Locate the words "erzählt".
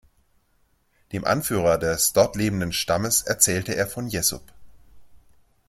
3.21-3.69